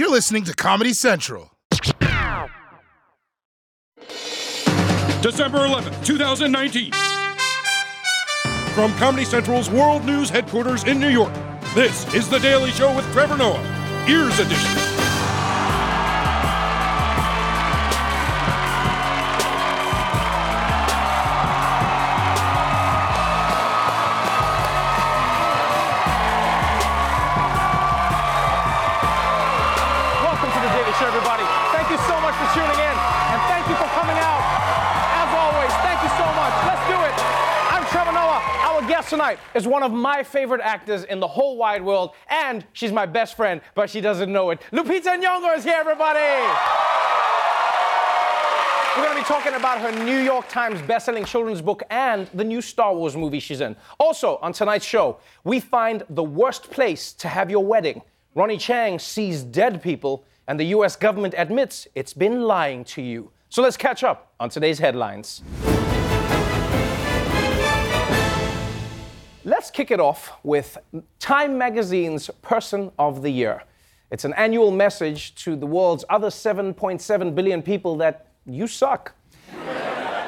[0.00, 1.50] You're listening to Comedy Central.
[5.20, 6.90] December 11th, 2019.
[8.72, 11.34] From Comedy Central's World News headquarters in New York,
[11.74, 14.89] this is The Daily Show with Trevor Noah, Ears Edition.
[39.20, 43.04] Tonight is one of my favorite actors in the whole wide world, and she's my
[43.04, 44.62] best friend, but she doesn't know it.
[44.72, 46.20] Lupita Nyong'o is here, everybody.
[48.96, 52.44] We're going to be talking about her New York Times bestselling children's book and the
[52.44, 53.76] new Star Wars movie she's in.
[53.98, 58.00] Also, on tonight's show, we find the worst place to have your wedding.
[58.34, 63.32] Ronny Chieng sees dead people, and the US government admits it's been lying to you.
[63.50, 65.42] So let's catch up on today's headlines.
[69.44, 70.76] Let's kick it off with
[71.18, 73.62] Time Magazine's Person of the Year.
[74.10, 79.14] It's an annual message to the world's other 7.7 billion people that you suck.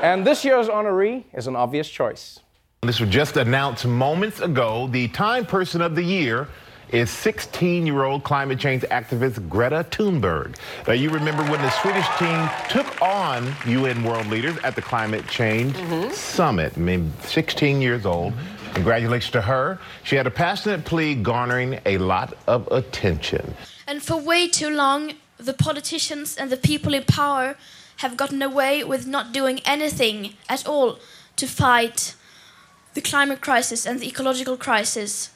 [0.02, 2.40] and this year's honoree is an obvious choice.
[2.80, 4.88] This was just announced moments ago.
[4.90, 6.48] The Time Person of the Year
[6.88, 10.56] is 16 year old climate change activist Greta Thunberg.
[10.88, 15.26] Now, you remember when the Swedish team took on UN world leaders at the Climate
[15.28, 16.12] Change mm-hmm.
[16.12, 16.72] Summit.
[16.76, 18.32] I mean, 16 years old.
[18.74, 19.78] Congratulations to her.
[20.02, 23.54] She had a passionate plea garnering a lot of attention.
[23.86, 27.56] And for way too long, the politicians and the people in power
[27.98, 30.98] have gotten away with not doing anything at all
[31.36, 32.14] to fight
[32.94, 35.30] the climate crisis and the ecological crisis.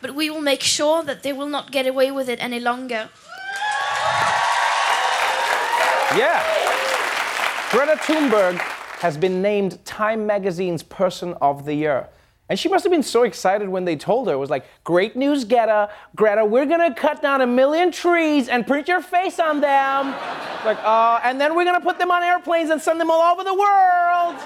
[0.00, 3.08] But we will make sure that they will not get away with it any longer.
[6.14, 6.42] Yeah.
[7.70, 8.58] Greta Thunberg
[9.00, 12.08] has been named Time Magazine's Person of the Year.
[12.48, 14.34] And she must have been so excited when they told her.
[14.34, 15.90] It was like, great news, Greta.
[16.14, 20.06] Greta, we're gonna cut down a million trees and print your face on them.
[20.64, 23.42] like, uh, and then we're gonna put them on airplanes and send them all over
[23.42, 24.36] the world.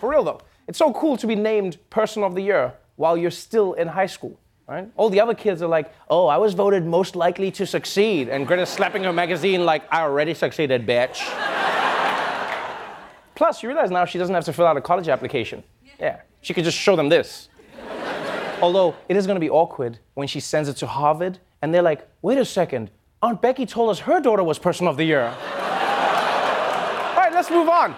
[0.00, 3.30] For real though, it's so cool to be named Person of the Year while you're
[3.30, 4.38] still in high school.
[4.66, 4.88] Right?
[4.96, 8.28] All the other kids are like, oh, I was voted most likely to succeed.
[8.28, 11.18] And Greta's slapping her magazine like, I already succeeded, bitch.
[13.34, 15.64] Plus, you realize now she doesn't have to fill out a college application.
[15.98, 17.48] Yeah, she could just show them this.
[18.60, 22.06] Although it is to be awkward when she sends it to Harvard and they're like,
[22.20, 22.90] wait a second,
[23.22, 25.24] Aunt Becky told us her daughter was Person of the Year.
[25.24, 25.34] all
[27.16, 27.96] right, let's move on.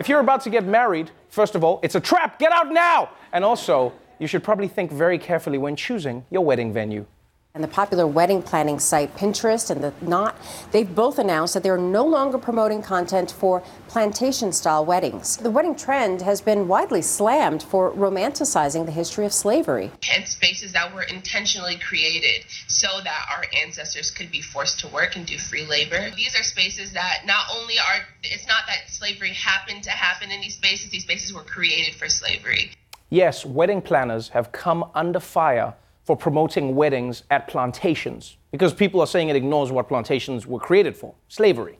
[0.00, 2.38] If you're about to get married, first of all, it's a trap.
[2.38, 3.10] Get out now.
[3.32, 7.06] And also, you should probably think very carefully when choosing your wedding venue.
[7.56, 10.36] And the popular wedding planning site Pinterest and the Knot,
[10.72, 15.36] they've both announced that they're no longer promoting content for plantation style weddings.
[15.36, 19.92] The wedding trend has been widely slammed for romanticizing the history of slavery.
[20.12, 25.14] and spaces that were intentionally created so that our ancestors could be forced to work
[25.14, 26.10] and do free labor.
[26.16, 30.40] These are spaces that not only are, it's not that slavery happened to happen in
[30.40, 32.72] these spaces, these spaces were created for slavery.
[33.10, 39.06] Yes, wedding planners have come under fire for promoting weddings at plantations because people are
[39.06, 41.78] saying it ignores what plantations were created for slavery.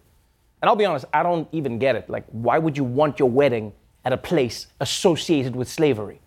[0.62, 2.08] And I'll be honest, I don't even get it.
[2.08, 3.72] Like, why would you want your wedding
[4.04, 6.20] at a place associated with slavery?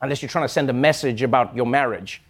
[0.00, 2.22] Unless you're trying to send a message about your marriage.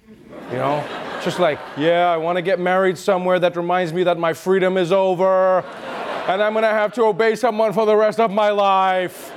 [0.50, 1.18] You know?
[1.22, 4.78] Just like, yeah, I want to get married somewhere that reminds me that my freedom
[4.78, 8.50] is over and I'm going to have to obey someone for the rest of my
[8.50, 9.30] life.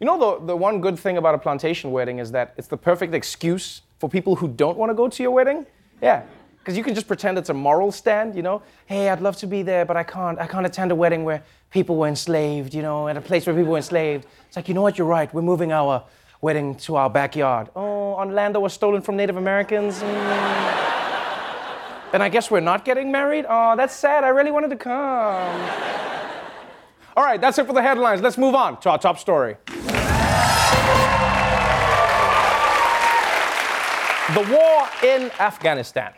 [0.00, 2.76] You know, the, the one good thing about a plantation wedding is that it's the
[2.76, 5.66] perfect excuse for people who don't want to go to your wedding.
[6.02, 6.22] Yeah.
[6.58, 8.62] Because you can just pretend it's a moral stand, you know?
[8.86, 10.38] Hey, I'd love to be there, but I can't.
[10.38, 13.54] I can't attend a wedding where people were enslaved, you know, at a place where
[13.54, 14.26] people were enslaved.
[14.46, 15.32] It's like, you know what, you're right.
[15.34, 16.04] We're moving our
[16.40, 17.68] wedding to our backyard.
[17.76, 20.00] Oh, on land that was stolen from Native Americans.
[20.00, 20.54] Mm.
[22.22, 23.44] I guess we're not getting married?
[23.48, 24.24] Oh, that's sad.
[24.24, 25.60] I really wanted to come.
[27.16, 28.22] All right, that's it for the headlines.
[28.22, 29.56] Let's move on to our top story.
[34.34, 36.12] The war in Afghanistan.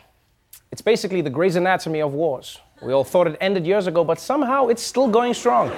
[0.72, 2.58] It's basically the Grey's Anatomy of wars.
[2.80, 5.70] We all thought it ended years ago, but somehow it's still going strong.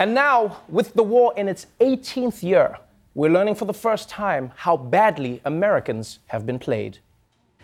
[0.00, 2.78] and now, with the war in its 18th year,
[3.14, 6.98] we're learning for the first time how badly Americans have been played.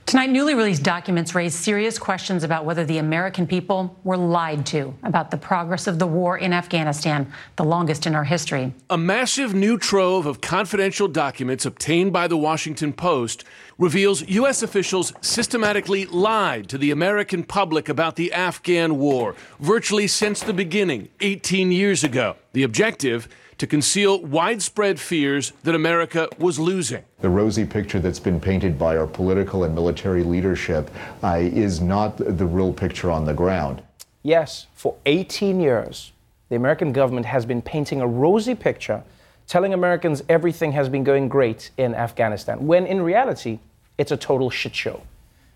[0.06, 4.94] Tonight, newly released documents raise serious questions about whether the American people were lied to
[5.02, 8.74] about the progress of the war in Afghanistan, the longest in our history.
[8.90, 13.44] A massive new trove of confidential documents obtained by the Washington Post
[13.78, 14.62] reveals U.S.
[14.62, 21.08] officials systematically lied to the American public about the Afghan war virtually since the beginning,
[21.22, 22.36] 18 years ago.
[22.52, 23.26] The objective?
[23.58, 27.04] To conceal widespread fears that America was losing.
[27.20, 30.90] The rosy picture that's been painted by our political and military leadership
[31.22, 33.82] uh, is not the real picture on the ground.
[34.22, 36.12] Yes, for 18 years,
[36.48, 39.04] the American government has been painting a rosy picture
[39.46, 43.58] telling Americans everything has been going great in Afghanistan, when in reality,
[43.98, 45.02] it's a total shit show.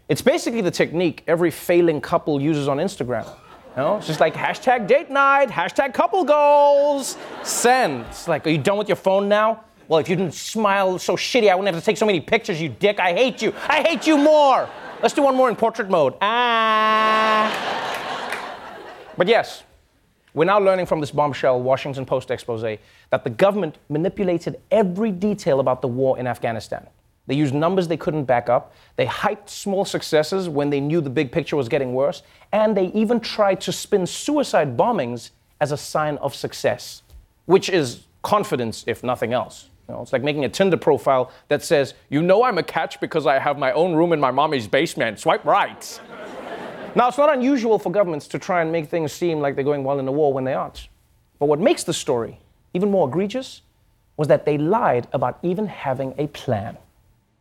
[0.08, 3.26] It's basically the technique every failing couple uses on Instagram.
[3.78, 8.06] Know, it's just like hashtag date night, hashtag couple goals, send.
[8.06, 9.62] It's like, are you done with your phone now?
[9.86, 12.60] Well, if you didn't smile so shitty, I wouldn't have to take so many pictures,
[12.60, 12.98] you dick.
[12.98, 13.54] I hate you.
[13.68, 14.68] I hate you more.
[15.00, 16.14] Let's do one more in portrait mode.
[16.20, 17.54] Ah.
[19.16, 19.62] But yes,
[20.34, 22.62] we're now learning from this bombshell Washington Post expose
[23.10, 26.84] that the government manipulated every detail about the war in Afghanistan.
[27.28, 28.72] They used numbers they couldn't back up.
[28.96, 32.22] They hyped small successes when they knew the big picture was getting worse.
[32.52, 35.30] And they even tried to spin suicide bombings
[35.60, 37.02] as a sign of success,
[37.44, 39.68] which is confidence, if nothing else.
[39.88, 42.98] You know, it's like making a Tinder profile that says, You know, I'm a catch
[42.98, 45.20] because I have my own room in my mommy's basement.
[45.20, 46.00] Swipe right.
[46.94, 49.84] Now, it's not unusual for governments to try and make things seem like they're going
[49.84, 50.88] well in the war when they aren't.
[51.38, 52.40] But what makes the story
[52.72, 53.62] even more egregious
[54.16, 56.76] was that they lied about even having a plan.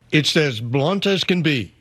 [0.09, 1.74] It's as blunt as can be.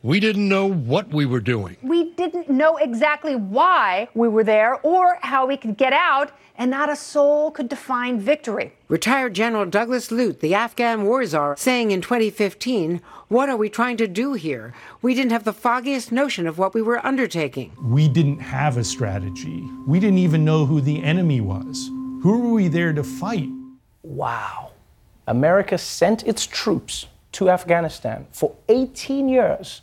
[0.00, 1.76] We didn't know what we were doing.
[1.82, 6.70] We didn't know exactly why we were there or how we could get out, and
[6.70, 8.72] not a soul could define victory.
[8.86, 13.96] Retired General Douglas Lute, the Afghan war czar, saying in 2015, What are we trying
[13.96, 14.72] to do here?
[15.02, 17.72] We didn't have the foggiest notion of what we were undertaking.
[17.82, 19.68] We didn't have a strategy.
[19.88, 21.88] We didn't even know who the enemy was.
[22.22, 23.48] Who were we there to fight?
[24.04, 24.70] Wow.
[25.26, 29.82] America sent its troops to Afghanistan for 18 years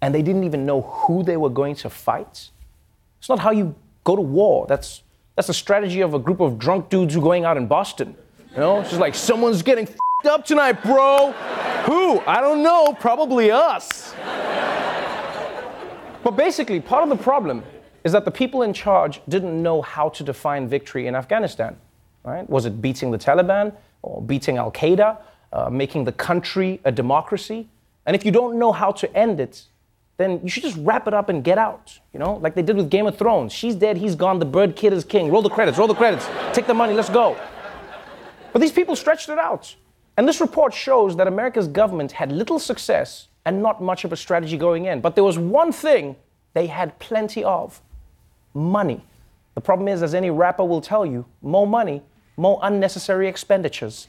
[0.00, 2.50] and they didn't even know who they were going to fight.
[3.18, 3.74] It's not how you
[4.04, 4.66] go to war.
[4.68, 5.02] That's
[5.36, 8.16] that's the strategy of a group of drunk dudes who are going out in Boston.
[8.50, 9.86] You know, it's just like someone's getting
[10.28, 11.30] up tonight, bro.
[11.84, 12.18] who?
[12.26, 12.96] I don't know.
[12.98, 14.14] Probably us.
[16.24, 17.62] but basically, part of the problem
[18.02, 21.76] is that the people in charge didn't know how to define victory in Afghanistan.
[22.24, 22.48] Right?
[22.50, 25.18] Was it beating the Taliban or beating Al Qaeda,
[25.66, 27.68] uh, making the country a democracy?
[28.06, 29.64] And if you don't know how to end it,
[30.16, 31.98] then you should just wrap it up and get out.
[32.12, 33.52] You know, like they did with Game of Thrones.
[33.52, 35.30] She's dead, he's gone, the bird kid is king.
[35.30, 37.36] Roll the credits, roll the credits, take the money, let's go.
[38.52, 39.74] But these people stretched it out.
[40.16, 44.16] And this report shows that America's government had little success and not much of a
[44.16, 45.00] strategy going in.
[45.00, 46.16] But there was one thing
[46.54, 47.80] they had plenty of
[48.52, 49.04] money.
[49.54, 52.02] The problem is, as any rapper will tell you, more money,
[52.36, 54.08] more unnecessary expenditures.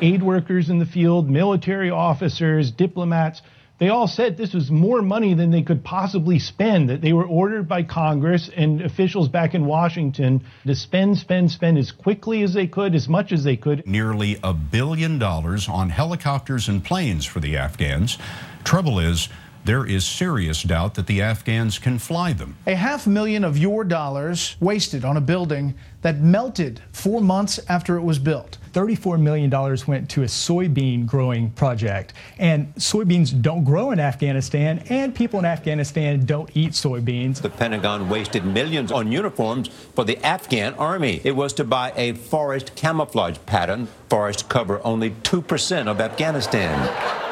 [0.00, 3.42] Aid workers in the field, military officers, diplomats,
[3.78, 7.26] they all said this was more money than they could possibly spend, that they were
[7.26, 12.54] ordered by Congress and officials back in Washington to spend, spend, spend as quickly as
[12.54, 13.84] they could, as much as they could.
[13.86, 18.16] Nearly a billion dollars on helicopters and planes for the Afghans.
[18.62, 19.28] Trouble is,
[19.64, 22.56] there is serious doubt that the Afghans can fly them.
[22.66, 27.96] A half million of your dollars wasted on a building that melted four months after
[27.96, 28.58] it was built.
[28.74, 29.50] $34 million
[29.86, 32.12] went to a soybean growing project.
[32.38, 37.40] And soybeans don't grow in Afghanistan, and people in Afghanistan don't eat soybeans.
[37.40, 41.22] The Pentagon wasted millions on uniforms for the Afghan army.
[41.24, 43.88] It was to buy a forest camouflage pattern.
[44.10, 47.24] Forests cover only 2% of Afghanistan.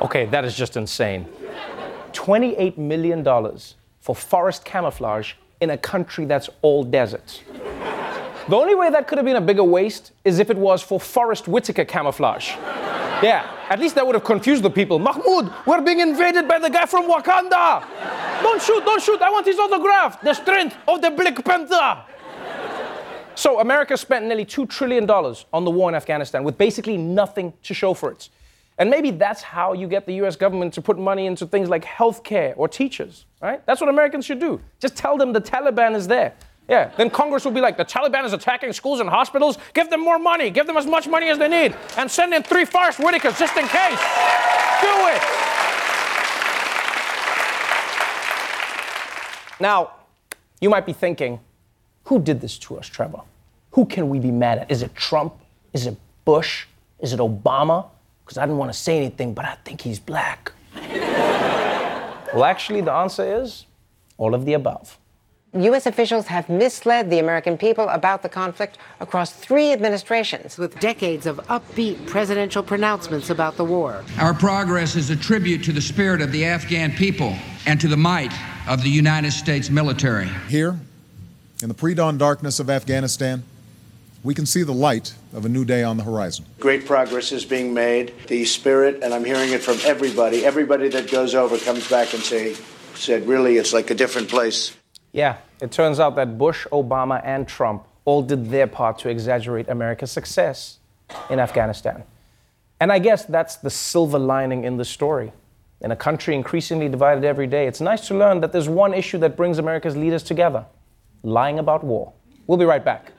[0.00, 1.26] Okay, that is just insane.
[2.12, 3.24] $28 million
[4.00, 7.42] for forest camouflage in a country that's all deserts.
[8.48, 10.98] The only way that could have been a bigger waste is if it was for
[10.98, 12.52] Forest Whitaker camouflage.
[13.22, 14.98] Yeah, at least that would have confused the people.
[14.98, 17.84] Mahmoud, we're being invaded by the guy from Wakanda.
[18.40, 19.20] Don't shoot, don't shoot.
[19.20, 20.22] I want his autograph.
[20.22, 22.04] The strength of the Black Panther.
[23.34, 27.74] So, America spent nearly $2 trillion on the war in Afghanistan with basically nothing to
[27.74, 28.30] show for it.
[28.78, 31.84] And maybe that's how you get the US government to put money into things like
[31.84, 33.64] healthcare or teachers, right?
[33.66, 34.60] That's what Americans should do.
[34.78, 36.34] Just tell them the Taliban is there.
[36.68, 39.58] Yeah, then Congress will be like, the Taliban is attacking schools and hospitals.
[39.72, 40.50] Give them more money.
[40.50, 41.74] Give them as much money as they need.
[41.96, 43.98] And send in three Forest Whitakers just in case.
[44.82, 45.22] Do it.
[49.60, 49.92] Now,
[50.60, 51.40] you might be thinking,
[52.04, 53.22] who did this to us, Trevor?
[53.72, 54.70] Who can we be mad at?
[54.70, 55.34] Is it Trump?
[55.72, 56.66] Is it Bush?
[57.00, 57.86] Is it Obama?
[58.28, 60.52] Because I didn't want to say anything, but I think he's black.
[62.34, 63.64] well, actually, the answer is
[64.18, 64.98] all of the above.
[65.54, 65.86] U.S.
[65.86, 71.38] officials have misled the American people about the conflict across three administrations, with decades of
[71.46, 74.04] upbeat presidential pronouncements about the war.
[74.18, 77.96] Our progress is a tribute to the spirit of the Afghan people and to the
[77.96, 78.34] might
[78.68, 80.28] of the United States military.
[80.48, 80.78] Here,
[81.62, 83.42] in the pre dawn darkness of Afghanistan,
[84.24, 86.44] we can see the light of a new day on the horizon.
[86.58, 88.12] Great progress is being made.
[88.26, 92.22] The spirit, and I'm hearing it from everybody, everybody that goes over comes back and
[92.22, 92.56] say,
[92.94, 94.76] said, really, it's like a different place.
[95.12, 99.68] Yeah, it turns out that Bush, Obama, and Trump all did their part to exaggerate
[99.68, 100.78] America's success
[101.30, 102.02] in Afghanistan.
[102.80, 105.32] And I guess that's the silver lining in the story.
[105.80, 109.18] In a country increasingly divided every day, it's nice to learn that there's one issue
[109.18, 110.66] that brings America's leaders together
[111.22, 112.12] lying about war.
[112.46, 113.12] We'll be right back.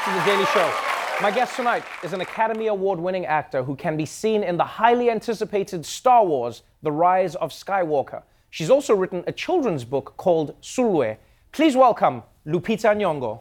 [0.00, 0.72] Back to The Daily Show.
[1.20, 4.64] My guest tonight is an Academy Award winning actor who can be seen in the
[4.64, 8.22] highly anticipated Star Wars The Rise of Skywalker.
[8.50, 11.16] She's also written a children's book called Sulwe.
[11.52, 13.40] Please welcome Lupita Nyong'o.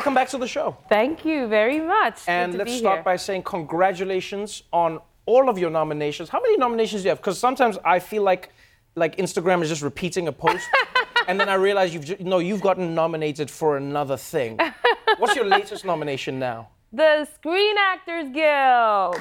[0.00, 0.78] Welcome back to the show.
[0.88, 2.20] Thank you very much.
[2.26, 3.02] And let's start here.
[3.02, 6.30] by saying congratulations on all of your nominations.
[6.30, 7.18] How many nominations do you have?
[7.18, 8.48] Because sometimes I feel like
[8.94, 10.66] like Instagram is just repeating a post,
[11.28, 14.58] and then I realize you've ju- no, you've gotten nominated for another thing.
[15.18, 16.68] What's your latest nomination now?
[16.90, 19.20] the Screen Actors Guild.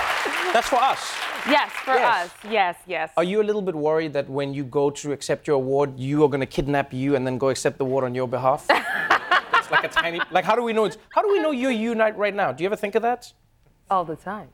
[0.52, 1.12] That's for us.
[1.48, 2.24] yes, for Yes.
[2.26, 2.30] us.
[2.50, 3.10] Yes, yes.
[3.16, 6.24] Are you a little bit worried that when you go to accept your award, you
[6.24, 8.66] are going to kidnap you and then go accept the award on your behalf?
[8.70, 10.20] it's like a tiny.
[10.30, 10.98] Like, how do we know it's?
[11.10, 12.52] How do we know you're you night right now?
[12.52, 13.32] Do you ever think of that?
[13.90, 14.48] All the time.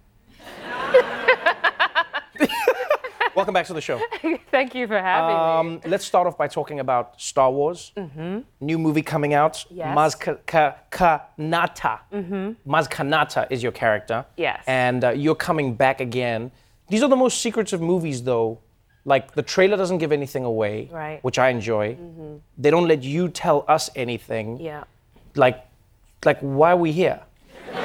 [3.34, 3.98] Welcome back to the show.
[4.50, 5.74] Thank you for having me.
[5.84, 7.92] Um, let's start off by talking about Star Wars.
[7.96, 8.40] Mm-hmm.
[8.60, 9.64] New movie coming out.
[9.70, 9.96] Yes.
[9.96, 12.00] Maz Ka- Ka- Kanata.
[12.12, 12.56] Mhm.
[12.66, 14.26] Maz Kanata is your character.
[14.36, 14.62] Yes.
[14.66, 16.50] And uh, you're coming back again.
[16.90, 18.58] These are the most secretive movies, though.
[19.06, 21.24] Like the trailer doesn't give anything away, Right.
[21.24, 21.94] which I enjoy.
[21.94, 22.40] Mhm.
[22.58, 24.60] They don't let you tell us anything.
[24.60, 24.84] Yeah.
[25.36, 25.64] Like,
[26.24, 27.20] like why are we here?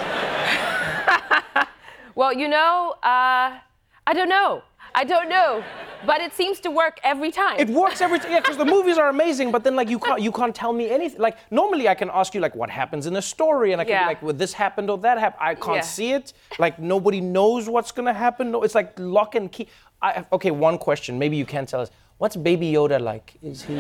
[2.16, 3.60] Well, you know, uh,
[4.08, 4.64] I don't know.
[5.02, 5.64] I don't know.
[6.06, 7.60] But it seems to work every time.
[7.60, 8.32] It works every time.
[8.32, 10.86] Yeah, because the movies are amazing, but then like you can't you can't tell me
[10.98, 11.20] anything.
[11.28, 13.94] Like normally I can ask you like what happens in a story, and I can
[13.94, 14.04] Yeah.
[14.04, 15.44] be like, well, this happened or that happened.
[15.52, 15.96] I can't Yeah.
[15.98, 16.34] see it.
[16.60, 18.52] Like nobody knows what's gonna happen.
[18.52, 19.68] No, it's like lock and key.
[20.02, 21.18] I, okay, one question.
[21.24, 21.90] Maybe you can tell us.
[22.20, 23.28] What's Baby Yoda like?
[23.44, 23.76] Is he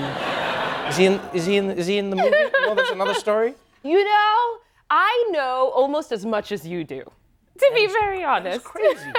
[0.89, 2.43] is he in is he in is he in the movie?
[2.65, 3.53] No, that's another story.
[3.83, 4.37] You know,
[4.89, 7.03] I know almost as much as you do.
[7.67, 8.63] To be very honest.
[8.63, 9.11] crazy.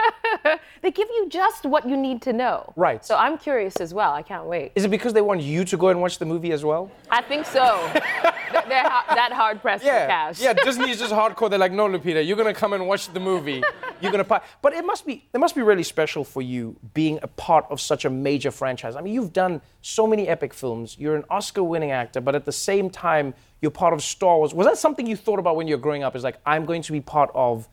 [0.82, 2.72] they give you just what you need to know.
[2.76, 3.04] Right.
[3.04, 4.12] So I'm curious as well.
[4.12, 4.72] I can't wait.
[4.74, 6.90] Is it because they want you to go and watch the movie as well?
[7.10, 7.64] I think so.
[7.94, 10.40] They're- ha- that hard pressed for cash.
[10.40, 11.50] Yeah, Disney is just hardcore.
[11.50, 13.62] They're like, no, Lupita, you're gonna come and watch the movie.
[14.00, 14.38] You're gonna pay.
[14.62, 17.80] But it must be, it must be really special for you being a part of
[17.80, 18.94] such a major franchise.
[18.96, 20.96] I mean, you've done so many epic films.
[20.98, 24.54] You're an Oscar-winning actor, but at the same time, you're part of Star Wars.
[24.54, 26.14] Was that something you thought about when you were growing up?
[26.16, 27.68] Is like, I'm going to be part of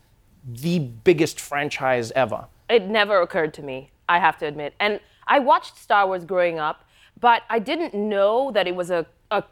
[0.48, 2.46] the biggest franchise ever.
[2.70, 4.74] It never occurred to me, I have to admit.
[4.80, 6.84] And I watched Star Wars growing up,
[7.20, 9.44] but I didn't know that it was a, a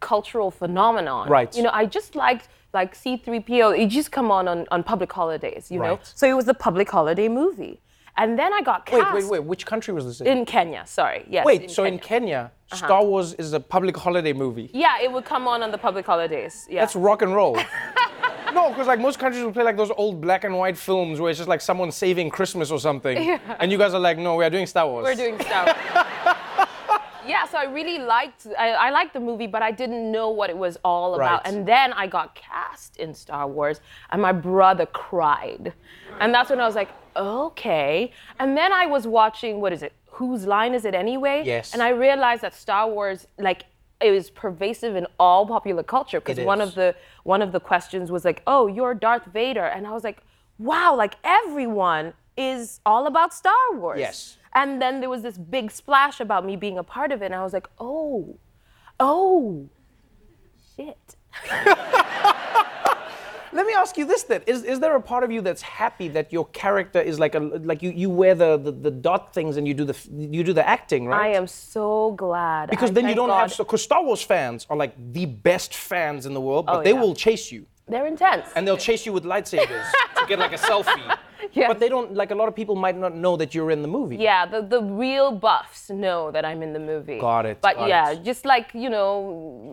[0.00, 1.28] cultural phenomenon.
[1.28, 1.54] Right.
[1.56, 3.78] You know, I just liked like C3PO.
[3.78, 5.94] It just come on, on on public holidays, you know.
[5.96, 6.12] Right.
[6.14, 7.80] So it was a public holiday movie.
[8.16, 9.30] And then I got cast wait, wait.
[9.30, 9.44] wait.
[9.44, 10.26] Which country was this in?
[10.26, 10.82] in Kenya.
[10.86, 11.24] Sorry.
[11.28, 11.46] Yes.
[11.46, 12.86] wait, so in Kenya, Uh-huh.
[12.86, 14.70] Star Wars is a public holiday movie.
[14.74, 16.66] Yeah, it would come on on the public holidays.
[16.68, 16.80] Yeah.
[16.80, 17.56] That's rock and roll.
[18.52, 21.30] no, because like most countries will play like those old black and white films where
[21.30, 23.38] it's just like someone saving Christmas or something, Yeah.
[23.60, 25.04] and you guys are like, no, we are doing Star Wars.
[25.04, 25.76] We're doing Star Wars.
[27.26, 30.50] yeah, so I really liked I, I liked the movie, but I didn't know what
[30.50, 31.44] it was all about.
[31.44, 31.52] Right.
[31.54, 33.80] And then I got cast in Star Wars,
[34.10, 35.72] and my brother cried,
[36.20, 38.12] and that's when I was like, okay.
[38.38, 39.92] And then I was watching what is it?
[40.06, 41.42] Whose line is it anyway?
[41.46, 41.72] Yes.
[41.72, 43.64] And I realized that Star Wars like.
[44.00, 48.10] It was pervasive in all popular culture because one of the one of the questions
[48.10, 50.22] was like, "Oh, you're Darth Vader," and I was like,
[50.58, 54.00] "Wow!" Like everyone is all about Star Wars.
[54.00, 54.38] Yes.
[54.54, 57.34] And then there was this big splash about me being a part of it, and
[57.34, 58.36] I was like, oh,
[58.98, 59.68] oh,
[60.76, 61.16] shit.
[63.52, 66.08] Let me ask you this then: Is, is there a part of you that's happy
[66.08, 69.56] that your character is like a like you, you wear the, the, the dot things
[69.56, 71.32] and you do the you do the acting, right?
[71.32, 72.70] I am so glad.
[72.70, 73.48] Because I then you don't God.
[73.50, 76.82] have because Star Wars fans are like the best fans in the world, but Oh,
[76.82, 77.00] they yeah.
[77.00, 78.46] will chase you They're intense.
[78.54, 81.16] and they'll chase you with lightsabers to get like a selfie.
[81.54, 83.88] But they don't like a lot of people might not know that you're in the
[83.88, 84.16] movie.
[84.16, 87.18] Yeah, the, the real buffs know that I'm in the movie.
[87.18, 88.22] Got it, But got yeah, it.
[88.22, 89.20] just like, you know,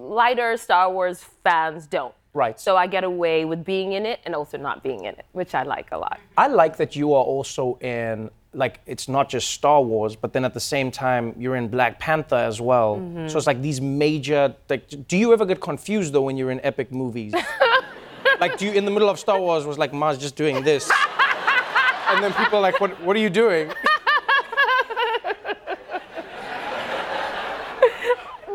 [0.10, 2.14] lighter Star Wars fans don't.
[2.38, 2.60] Right.
[2.60, 5.56] So I get away with being in it and also not being in it, which
[5.56, 6.20] I like a lot.
[6.38, 10.46] I like that you are also in like it's not just Star Wars, but then
[10.46, 12.98] at the same time you're in Black Panther as well.
[12.98, 13.28] Mhm.
[13.30, 14.54] So it's like these major.
[14.70, 17.34] Like, do you ever get confused though when you're in epic movies?
[18.40, 20.92] like, do you in the middle of Star Wars was like Maz just doing this,
[22.10, 23.66] and then people are like, what What are you doing?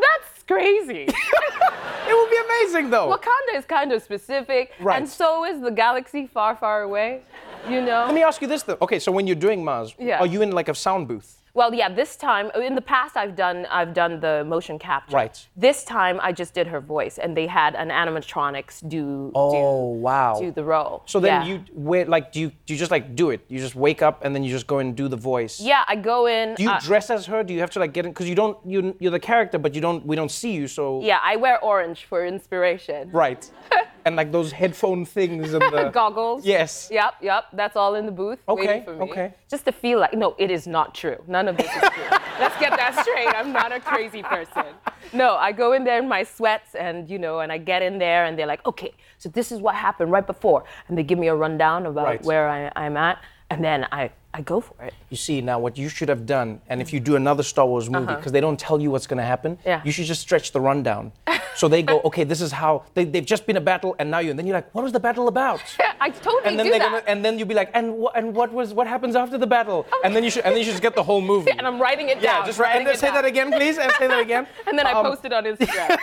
[0.04, 1.06] That's crazy.
[2.08, 3.08] it would be amazing though.
[3.16, 4.96] Wakanda is kind of specific, Right.
[4.98, 7.20] and so is the galaxy far, far away.
[7.68, 8.04] You know.
[8.06, 8.78] Let me ask you this though.
[8.82, 10.18] Okay, so when you're doing Maz, Yeah.
[10.20, 11.38] are you in like a sound booth?
[11.54, 11.90] Well, yeah.
[11.92, 15.16] This time, in the past, I've done I've done the motion capture.
[15.16, 15.46] Right.
[15.56, 20.38] This time, I just did her voice, and they had an animatronics do Oh wow.
[20.40, 21.02] do the role.
[21.06, 21.48] So then Yeah.
[21.52, 23.40] you wait, like, do you do you just like do it?
[23.48, 25.60] You just wake up and then you just go and do the voice.
[25.60, 26.54] Yeah, I go in.
[26.54, 27.42] Do you uh, dress as her?
[27.44, 28.12] Do you have to like get in?
[28.12, 31.02] Because you don't, you, you're the character, but you don't, we don't see you, so.
[31.02, 33.10] Yeah, I wear orange for inspiration.
[33.12, 33.50] Right.
[34.04, 35.90] and like those headphone things and the.
[35.92, 36.44] Goggles.
[36.44, 36.88] Yes.
[36.90, 37.44] Yep, yep.
[37.52, 39.02] That's all in the booth Okay, waiting for me.
[39.10, 39.34] okay.
[39.50, 41.16] Just to feel like, no, it is not true.
[41.26, 42.04] None of this is true.
[42.40, 43.28] Let's get that straight.
[43.34, 44.64] I'm not a crazy person.
[45.12, 47.98] No, I go in there in my sweats and, you know, and I get in
[47.98, 50.64] there and they're like, okay, so this is what happened right before.
[50.88, 52.22] And they give me a rundown about Right.
[52.24, 53.22] where I, I'm at.
[53.50, 54.94] And then I, I go for it.
[55.10, 57.90] You see, now what you should have done, and if you do another Star Wars
[57.90, 58.16] movie, Uh-huh.
[58.16, 59.82] because they don't tell you what's going to happen, Yeah.
[59.84, 61.12] you should just stretch the rundown.
[61.54, 64.20] so they go, okay, this is how, they, they've just been a battle, and now
[64.20, 65.60] you, and then you're like, what was the battle about?
[66.00, 66.80] I totally and then do that.
[66.80, 69.46] gonna, and then you'll be like, and what, and what was, what happens after the
[69.46, 69.86] battle?
[70.02, 71.50] And then you should, and then you should just get the whole movie.
[71.58, 72.46] and I'm writing it yeah, down.
[72.46, 73.16] just write, and then say down.
[73.16, 74.46] that again, please, and say that again.
[74.66, 75.98] And then I Um, post it on Instagram.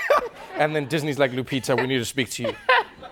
[0.57, 2.53] And then Disney's like, Lupita, we need to speak to you.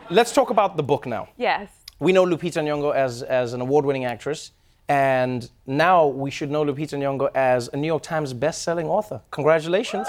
[0.10, 1.30] Let's talk about the book now.
[1.38, 1.70] yes.
[2.00, 4.52] We know Lupita Nyong'o as, as an award-winning actress,
[4.90, 9.22] and now we should know Lupita Nyong'o as a New York Times best-selling author.
[9.32, 10.08] Congratulations.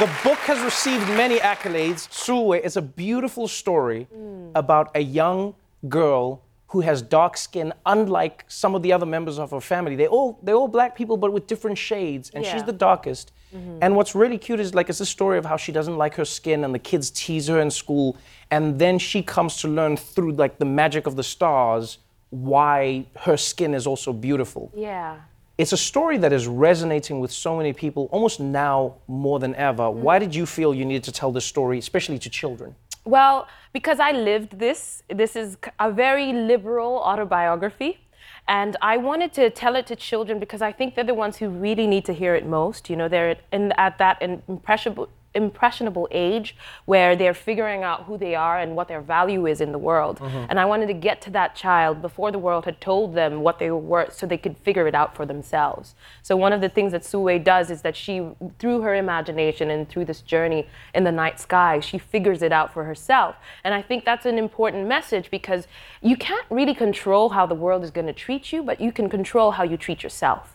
[0.00, 2.08] The book has received many accolades.
[2.08, 4.50] Sulwe is a beautiful story mm.
[4.56, 5.54] about a young
[5.88, 9.94] girl who has dark skin, unlike some of the other members of her family.
[9.94, 13.30] They all they're all black people, but with different shades, and she's the darkest.
[13.54, 13.78] Mm-hmm.
[13.82, 16.24] And what's really cute is like it's a story of how she doesn't like her
[16.24, 18.16] skin, and the kids tease her in school,
[18.50, 21.98] and then she comes to learn through like the magic of the stars
[22.30, 25.16] why her skin is also beautiful Yeah.
[25.56, 29.84] it's a story that is resonating with so many people almost now more than ever.
[29.84, 30.02] Mm-hmm.
[30.02, 32.74] Why did you feel you needed to tell this story, especially to children?
[33.04, 38.00] Well, because I lived this, this is a very liberal autobiography.
[38.46, 41.48] And I wanted to tell it to children because I think they're the ones who
[41.48, 42.90] really need to hear it most.
[42.90, 48.34] You know, they're in, at that impressionable, impressionable age where they're figuring out who they
[48.34, 50.20] are and what their value is in the world.
[50.20, 50.46] Mhm.
[50.48, 53.58] And I wanted to get to that child before the world had told them what
[53.58, 55.94] they were worth so they could figure it out for themselves.
[56.22, 58.22] So one of the things that Sulwe does is that she,
[58.58, 62.72] through her imagination and through this journey in the night sky, she figures it out
[62.72, 63.36] for herself.
[63.64, 65.66] And I think that's an important message because
[66.00, 69.08] you can't really control how the world is going to treat you, but you can
[69.08, 70.53] control how you treat yourself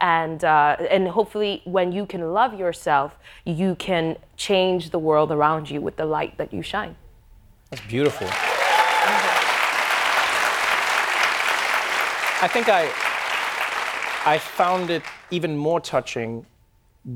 [0.00, 5.70] and uh, and hopefully when you can love yourself you can change the world around
[5.70, 6.96] you with the light that you shine
[7.70, 8.26] That's beautiful.
[12.42, 12.90] I think I
[14.24, 16.46] I found it even more touching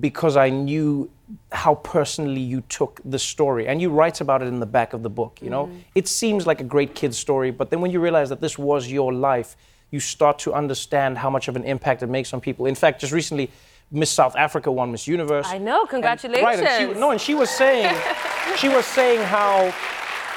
[0.01, 1.11] because I knew
[1.53, 3.66] how personally you took the story.
[3.66, 5.70] And you write about it in the back of the book, you know?
[5.94, 8.90] It seems like a great kid's story, but then when you realize that this was
[8.90, 9.57] your life,
[9.94, 12.66] you start to understand how much of an impact it makes on people.
[12.66, 13.48] In fact, just recently,
[13.92, 15.46] Miss South Africa won Miss Universe.
[15.48, 17.94] i know And- congratulations right, and she, no, and she was saying,
[18.57, 19.72] she was saying how,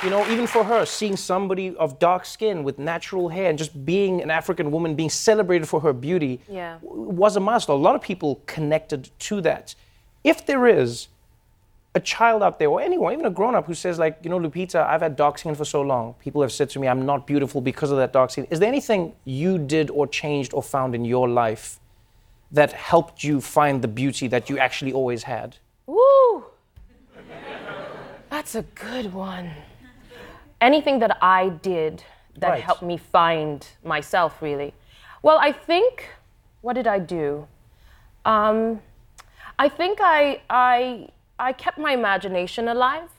[0.03, 3.73] you know, even for her, seeing somebody of dark skin with natural hair and just
[3.83, 7.79] being an African woman, being celebrated for her beauty, yeah w- was a milestone.
[7.79, 9.73] A lot of people connected to that.
[10.23, 11.07] If there is
[11.97, 14.39] a child out there, or anyone, even a grown up, who says, like, you know,
[14.39, 16.15] Lupita, I've had dark skin for so long.
[16.25, 18.45] People have said to me, I'm not beautiful because of that dark skin.
[18.49, 21.79] Is there anything you did or changed or found in your life
[22.51, 25.57] that helped you find the beauty that you actually always had?
[25.85, 26.45] Woo!
[28.29, 29.51] That's a good one.
[30.61, 32.03] Anything that I did
[32.37, 32.63] that Right.
[32.63, 34.73] helped me find myself, really.
[35.23, 36.09] Well, I think,
[36.61, 37.47] what did I do?
[38.25, 38.81] Um,
[39.59, 43.09] I think I, I, I kept my imagination alive.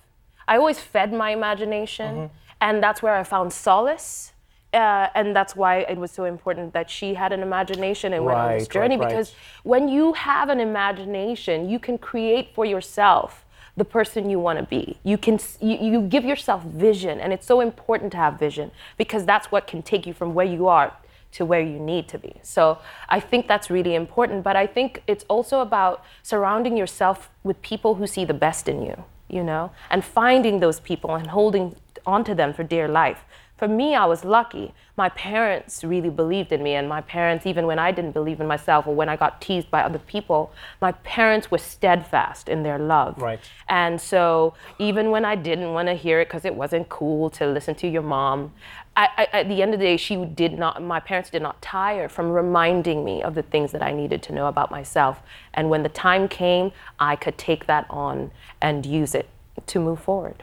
[0.46, 2.34] I always fed my imagination, Mm-hmm.
[2.60, 4.32] and that's where I found solace.
[4.74, 8.36] Uh, and that's why it was so important that she had an imagination and went
[8.38, 9.08] on this journey right, right.
[9.08, 13.46] because when you have an imagination, you can create for yourself
[13.78, 14.98] the person you want to be.
[15.04, 19.24] You can you, you give yourself vision, and it's so important to have vision because
[19.24, 20.92] that's what can take you from where you are
[21.32, 22.34] to where you need to be.
[22.42, 24.42] So I think that's really important.
[24.42, 28.82] But I think it's also about surrounding yourself with people who see the best in
[28.82, 33.24] you, you know, and finding those people and holding onto them for dear life.
[33.58, 34.72] For me, I was lucky.
[34.96, 38.46] My parents really believed in me, and my parents, even when I didn't believe in
[38.46, 42.78] myself or when I got teased by other people, my parents were steadfast in their
[42.78, 43.20] love.
[43.20, 43.40] Right.
[43.68, 47.48] And so, even when I didn't want to hear it because it wasn't cool to
[47.48, 48.52] listen to your mom,
[48.98, 50.82] I, I, at the end of the day, she did not.
[50.82, 54.32] My parents did not tire from reminding me of the things that I needed to
[54.32, 55.22] know about myself.
[55.54, 59.28] And when the time came, I could take that on and use it
[59.68, 60.42] to move forward.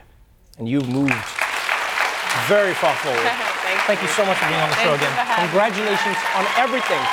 [0.57, 1.11] And you've moved
[2.47, 3.19] very far forward.
[3.91, 5.27] Thank you so much for being on the show Thank you again.
[5.27, 5.47] for me.
[5.51, 7.03] Congratulations on everything.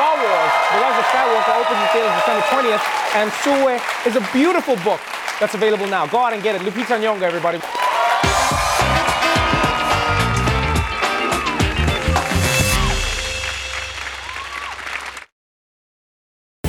[0.00, 2.84] Star Wars, The Rise of Skywalker opens in theaters December 20th,
[3.20, 3.76] and Sulwe
[4.08, 5.00] is a beautiful book
[5.38, 6.06] that's available now.
[6.06, 6.62] Go out and get it.
[6.62, 7.60] Lupita Nyong'o, everybody.